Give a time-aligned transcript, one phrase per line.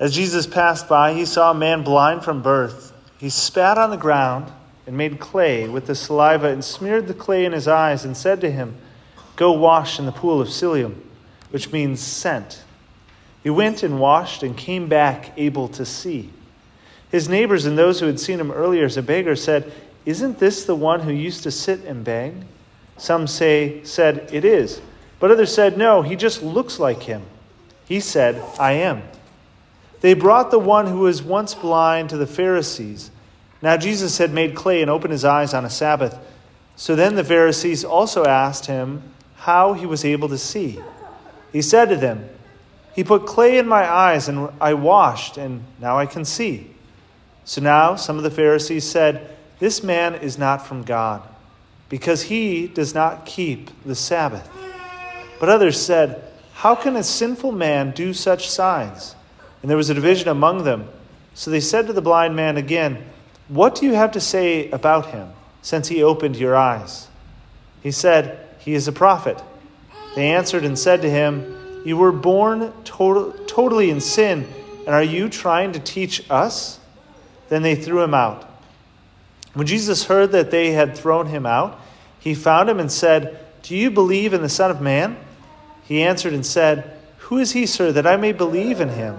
[0.00, 2.92] As Jesus passed by, he saw a man blind from birth.
[3.18, 4.52] He spat on the ground
[4.86, 8.40] and made clay with the saliva and smeared the clay in his eyes and said
[8.40, 8.76] to him,
[9.36, 11.02] Go wash in the pool of Siloam,
[11.50, 12.62] which means sent.
[13.42, 16.30] He went and washed and came back able to see.
[17.10, 19.72] His neighbors and those who had seen him earlier as a beggar said,
[20.04, 22.34] Isn't this the one who used to sit and beg?
[22.96, 24.80] Some say, said, It is.
[25.18, 27.22] But others said, No, he just looks like him.
[27.86, 29.02] He said, I am.
[30.00, 33.10] They brought the one who was once blind to the Pharisees.
[33.60, 36.18] Now Jesus had made clay and opened his eyes on a Sabbath.
[36.76, 39.02] So then the Pharisees also asked him
[39.36, 40.78] how he was able to see.
[41.52, 42.28] He said to them,
[42.94, 46.70] He put clay in my eyes, and I washed, and now I can see.
[47.44, 51.22] So now some of the Pharisees said, This man is not from God,
[51.88, 54.48] because he does not keep the Sabbath.
[55.40, 56.22] But others said,
[56.52, 59.16] How can a sinful man do such signs?
[59.62, 60.88] And there was a division among them.
[61.34, 63.04] So they said to the blind man again,
[63.48, 65.28] What do you have to say about him,
[65.62, 67.08] since he opened your eyes?
[67.82, 69.42] He said, He is a prophet.
[70.14, 74.48] They answered and said to him, You were born total, totally in sin,
[74.86, 76.80] and are you trying to teach us?
[77.48, 78.44] Then they threw him out.
[79.54, 81.80] When Jesus heard that they had thrown him out,
[82.20, 85.16] he found him and said, Do you believe in the Son of Man?
[85.84, 89.18] He answered and said, Who is he, sir, that I may believe in him?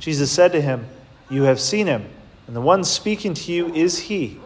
[0.00, 0.86] Jesus said to him,
[1.28, 2.06] You have seen him,
[2.46, 4.40] and the one speaking to you is he.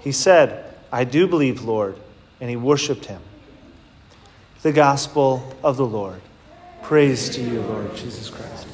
[0.00, 1.96] He said, I do believe, Lord,
[2.40, 3.20] and he worshiped him.
[4.62, 6.20] The Gospel of the Lord.
[6.82, 8.66] Praise to you, Lord Jesus Christ.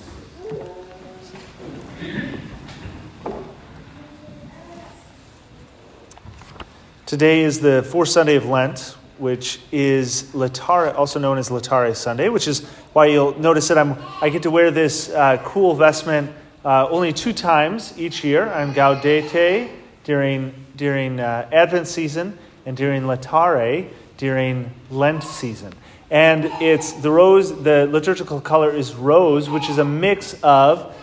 [7.06, 12.28] Today is the fourth Sunday of Lent, which is Laetare, also known as Laetare Sunday,
[12.28, 16.30] which is why you'll notice that I'm, I get to wear this uh, cool vestment
[16.64, 18.48] uh, only two times each year.
[18.48, 19.70] I'm Gaudete
[20.04, 25.72] during, during uh, Advent season and during Laetare during Lent season.
[26.10, 30.94] And it's the rose, the liturgical color is rose, which is a mix of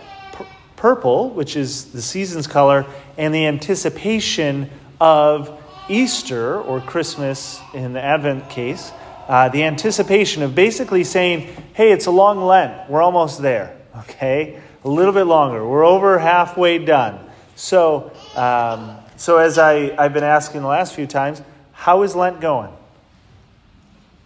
[0.76, 2.86] purple, which is the season's color,
[3.18, 8.92] and the anticipation of Easter or Christmas in the Advent case,
[9.28, 12.90] uh, the anticipation of basically saying, hey, it's a long Lent.
[12.90, 14.62] We're almost there, okay?
[14.84, 15.66] A little bit longer.
[15.66, 17.20] We're over halfway done.
[17.56, 21.42] So, um, so as I, I've been asking the last few times,
[21.72, 22.72] how is Lent going?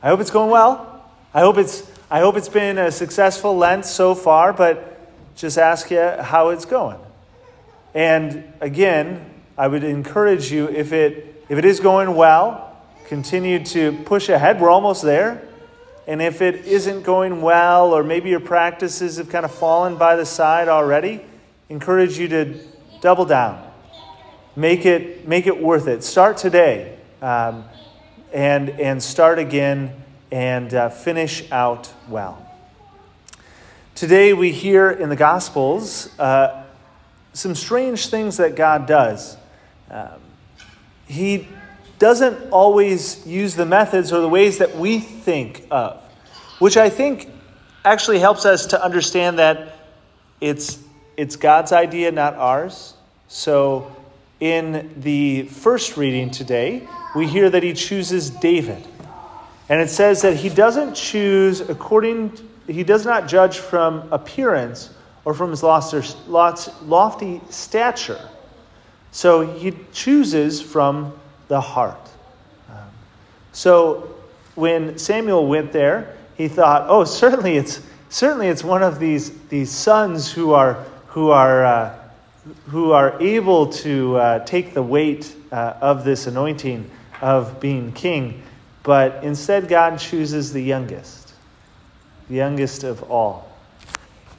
[0.02, 1.06] I hope it's going well.
[1.34, 4.98] I hope it's, I hope it's been a successful Lent so far, but
[5.36, 6.98] just ask you how it's going.
[7.94, 12.78] And again, I would encourage you if it if it is going well,
[13.08, 14.62] continue to push ahead.
[14.62, 15.42] We're almost there.
[16.08, 20.16] And if it isn't going well, or maybe your practices have kind of fallen by
[20.16, 21.22] the side already,
[21.68, 22.60] encourage you to
[23.02, 23.68] double down.
[24.56, 26.04] Make it, make it worth it.
[26.04, 27.66] Start today um,
[28.31, 29.94] and, and start again
[30.31, 32.46] and uh, finish out well.
[33.96, 36.64] Today we hear in the Gospels uh,
[37.34, 39.36] some strange things that God does.
[39.90, 40.22] Um,
[41.09, 41.47] he
[41.97, 46.02] doesn't always use the methods or the ways that we think of,
[46.59, 47.30] which I think
[47.84, 49.75] actually helps us to understand that
[50.40, 50.80] it's,
[51.18, 52.94] it's God's idea, not ours.
[53.28, 53.94] So
[54.40, 58.88] in the first reading today, we hear that he chooses David.
[59.68, 62.38] And it says that he doesn't choose according,
[62.68, 64.92] he does not judge from appearance
[65.25, 68.30] or from his lofty stature
[69.12, 71.14] so he chooses from
[71.47, 72.09] the heart.
[72.70, 72.78] Um,
[73.52, 74.16] so
[74.56, 79.72] when Samuel went there, he thought, oh, certainly it's, certainly it's one of these, these
[79.72, 82.00] sons who are, who are, uh,
[82.68, 86.90] who are able to uh, take the weight uh, of this anointing
[87.22, 88.44] of being king.
[88.84, 91.34] But instead, God chooses the youngest,
[92.30, 93.48] the youngest of all.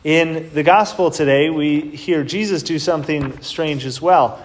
[0.02, 4.42] In the gospel today, we hear Jesus do something strange as well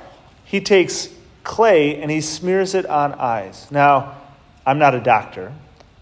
[0.56, 1.10] he takes
[1.44, 3.70] clay and he smears it on eyes.
[3.72, 4.16] Now,
[4.66, 5.52] I'm not a doctor,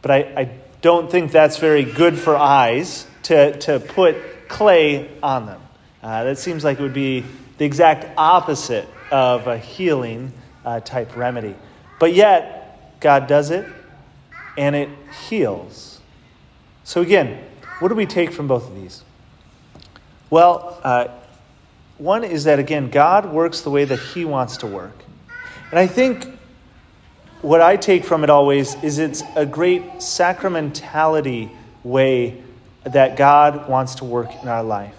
[0.03, 0.49] but I, I
[0.81, 5.59] don't think that's very good for eyes to, to put clay on them.
[6.03, 7.25] Uh, that seems like it would be
[7.57, 10.31] the exact opposite of a healing
[10.63, 11.55] uh, type remedy.
[11.99, 13.65] But yet, God does it
[14.55, 14.89] and it
[15.27, 15.99] heals.
[16.83, 17.43] So, again,
[17.79, 19.03] what do we take from both of these?
[20.29, 21.07] Well, uh,
[21.97, 24.95] one is that, again, God works the way that He wants to work.
[25.69, 26.27] And I think
[27.41, 31.49] what I take from it always is it's a great sacramentality
[31.83, 32.41] way
[32.83, 34.95] that God wants to work in our life.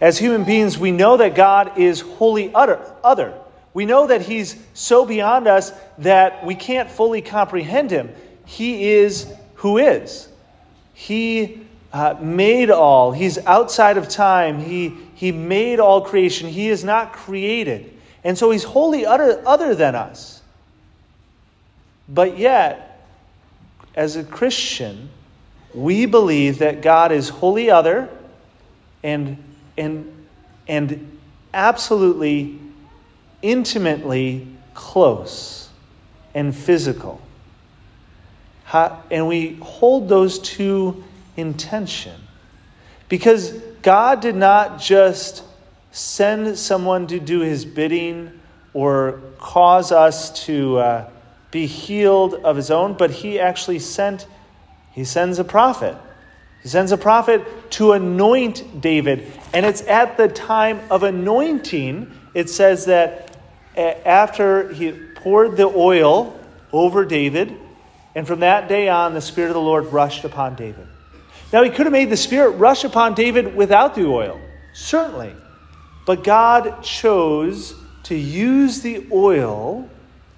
[0.00, 3.34] As human beings, we know that God is wholly utter, other.
[3.74, 8.10] We know that He's so beyond us that we can't fully comprehend Him.
[8.46, 10.28] He is who is.
[10.92, 11.60] He
[11.92, 13.12] uh, made all.
[13.12, 14.60] He's outside of time.
[14.60, 16.48] He, he made all creation.
[16.48, 17.96] He is not created.
[18.22, 20.42] And so He's wholly utter, other than us.
[22.08, 23.06] But yet,
[23.94, 25.08] as a Christian,
[25.74, 28.08] we believe that God is wholly other
[29.02, 29.42] and,
[29.76, 30.26] and,
[30.68, 31.18] and
[31.54, 32.58] absolutely,
[33.42, 35.68] intimately close
[36.34, 37.20] and physical.
[38.72, 41.04] and we hold those two
[41.36, 42.20] in tension.
[43.08, 45.42] Because God did not just
[45.92, 48.40] send someone to do his bidding
[48.72, 51.10] or cause us to uh,
[51.50, 54.26] be healed of his own, but he actually sent,
[54.92, 55.96] he sends a prophet
[56.62, 59.32] he sends a prophet to anoint David.
[59.52, 63.36] And it's at the time of anointing, it says that
[63.76, 66.38] after he poured the oil
[66.72, 67.56] over David,
[68.14, 70.86] and from that day on, the Spirit of the Lord rushed upon David.
[71.52, 74.40] Now, he could have made the Spirit rush upon David without the oil,
[74.72, 75.34] certainly.
[76.06, 77.74] But God chose
[78.04, 79.88] to use the oil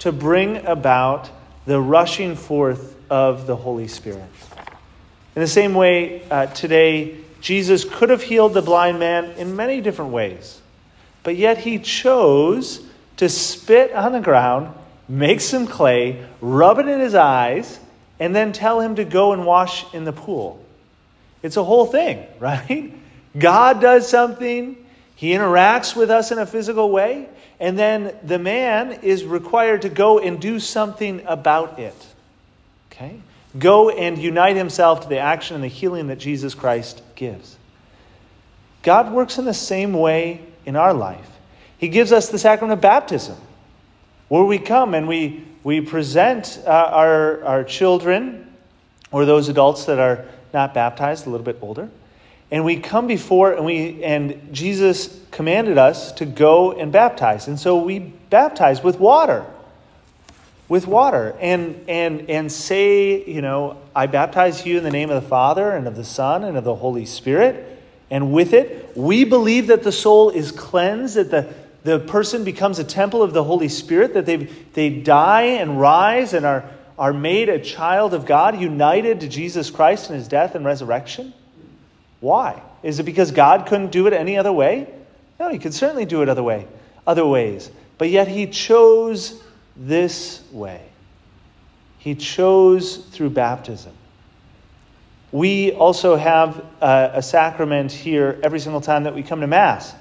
[0.00, 1.31] to bring about
[1.67, 4.25] the rushing forth of the Holy Spirit.
[5.37, 9.81] In the same way, uh, today, Jesus could have healed the blind man in many
[9.81, 10.61] different ways,
[11.23, 12.82] but yet he chose
[13.19, 14.75] to spit on the ground,
[15.09, 17.79] make some clay, rub it in his eyes,
[18.19, 20.62] and then tell him to go and wash in the pool.
[21.42, 22.92] It's a whole thing, right?
[23.38, 24.76] God does something,
[25.16, 27.28] he interacts with us in a physical way,
[27.60, 31.94] and then the man is required to go and do something about it.
[32.90, 33.20] Okay?
[33.58, 37.56] go and unite himself to the action and the healing that Jesus Christ gives.
[38.82, 41.28] God works in the same way in our life.
[41.78, 43.36] He gives us the sacrament of baptism,
[44.28, 48.52] where we come and we, we present uh, our, our children
[49.10, 51.88] or those adults that are not baptized, a little bit older.
[52.50, 57.49] And we come before and we and Jesus commanded us to go and baptize.
[57.49, 59.46] And so we baptize with water
[60.72, 65.22] with water and and and say, you know, I baptize you in the name of
[65.22, 67.69] the Father and of the Son and of the Holy Spirit.
[68.10, 71.52] And with it, we believe that the soul is cleansed, that the,
[71.84, 76.32] the person becomes a temple of the Holy Spirit, that they, they die and rise
[76.32, 76.64] and are,
[76.98, 81.32] are made a child of God, united to Jesus Christ in his death and resurrection.
[82.20, 82.62] Why?
[82.82, 84.88] Is it because God couldn't do it any other way?
[85.40, 86.66] No, he could certainly do it other way,
[87.06, 87.70] other ways.
[87.98, 89.42] But yet he chose
[89.76, 90.82] this way.
[91.98, 93.92] He chose through baptism.
[95.30, 99.94] We also have a, a sacrament here every single time that we come to Mass.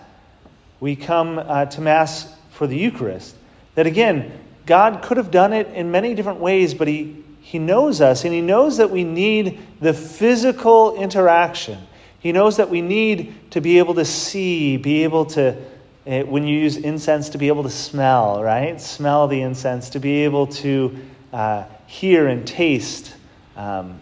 [0.79, 3.35] We come uh, to Mass for the Eucharist.
[3.75, 4.31] That again,
[4.71, 8.33] God could have done it in many different ways, but He, he knows us and
[8.33, 11.77] He knows that we need the physical interaction.
[12.21, 15.57] He knows that we need to be able to see, be able to
[16.05, 18.79] it, when you use incense to be able to smell, right?
[18.79, 20.97] Smell the incense, to be able to
[21.33, 23.13] uh, hear and taste,
[23.57, 23.99] um,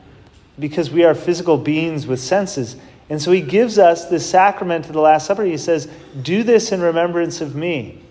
[0.60, 2.75] because we are physical beings with senses.
[3.10, 5.45] And so he gives us this sacrament of the Last Supper.
[5.45, 5.89] He says,
[6.22, 8.03] Do this in remembrance of me.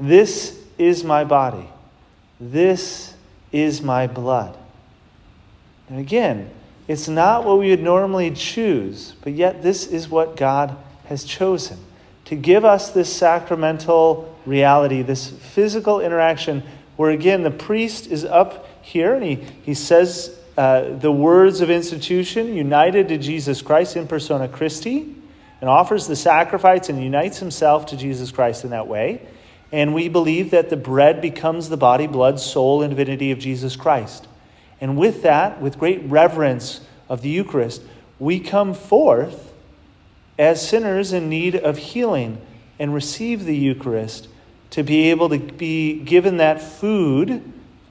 [0.00, 1.68] This is my body.
[2.50, 3.14] This
[3.52, 4.54] is my blood.
[5.88, 6.50] And again,
[6.86, 11.78] it's not what we would normally choose, but yet this is what God has chosen
[12.26, 16.62] to give us this sacramental reality, this physical interaction,
[16.96, 21.70] where again the priest is up here and he, he says uh, the words of
[21.70, 25.14] institution, united to Jesus Christ in persona Christi,
[25.60, 29.26] and offers the sacrifice and unites himself to Jesus Christ in that way.
[29.74, 33.74] And we believe that the bread becomes the body, blood, soul, and divinity of Jesus
[33.74, 34.28] Christ.
[34.80, 37.82] And with that, with great reverence of the Eucharist,
[38.20, 39.52] we come forth
[40.38, 42.40] as sinners in need of healing
[42.78, 44.28] and receive the Eucharist
[44.70, 47.42] to be able to be given that food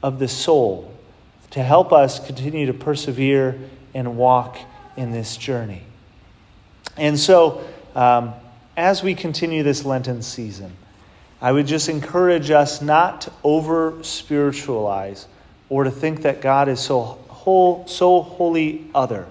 [0.02, 0.90] of the soul
[1.50, 3.60] to help us continue to persevere
[3.94, 4.58] and walk
[4.96, 5.84] in this journey.
[6.96, 7.62] And so,
[7.94, 8.36] um,
[8.78, 10.78] as we continue this Lenten season,
[11.44, 15.28] I would just encourage us not to over spiritualize
[15.70, 19.28] or to think that God is so whole, so wholly other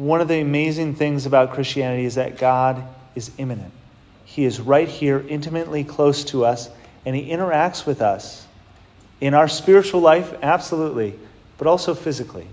[0.00, 2.82] one of the amazing things about Christianity is that God
[3.14, 3.72] is immanent.
[4.24, 6.70] He is right here, intimately close to us,
[7.04, 8.46] and He interacts with us
[9.20, 11.18] in our spiritual life, absolutely,
[11.58, 12.46] but also physically.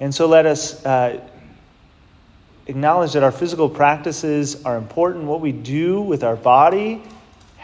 [0.00, 1.20] And so let us uh,
[2.66, 5.26] acknowledge that our physical practices are important.
[5.26, 7.02] What we do with our body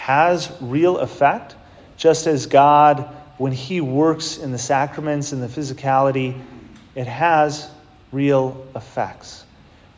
[0.06, 1.56] has real effect,
[1.96, 6.40] just as God, when He works in the sacraments and the physicality,
[6.94, 7.68] it has
[8.12, 9.44] real effects.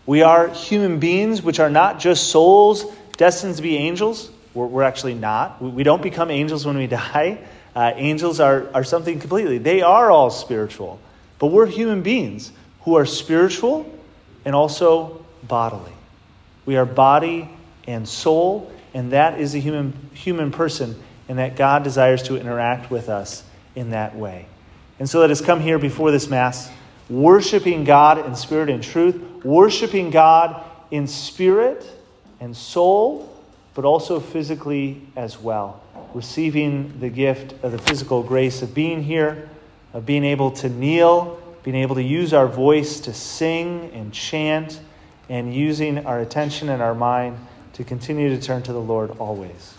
[0.06, 2.86] We are human beings, which are not just souls
[3.18, 4.30] destined to be angels.
[4.54, 5.60] We're, we're actually not.
[5.60, 7.46] We, we, don't become angels when we die.
[7.76, 10.98] Uh, angels are, are something completely, they are all spiritual.
[11.38, 12.50] But we're human beings
[12.80, 13.84] who are spiritual
[14.46, 15.92] and also bodily.
[16.64, 17.50] We are body
[17.86, 22.90] and soul, and that is a human, human person, and that God desires to interact
[22.90, 24.46] with us in that way.
[24.98, 26.70] And so let us come here before this Mass,
[27.08, 31.84] worshiping God in spirit and truth, worshiping God in spirit
[32.40, 33.34] and soul,
[33.74, 35.82] but also physically as well,
[36.14, 39.48] receiving the gift of the physical grace of being here,
[39.92, 44.80] of being able to kneel being able to use our voice to sing and chant,
[45.28, 47.36] and using our attention and our mind
[47.78, 49.74] to continue to turn to the Lord always.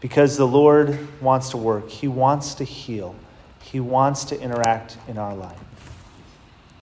[0.00, 3.14] Because the Lord wants to work, He wants to heal,
[3.60, 5.58] He wants to interact in our life.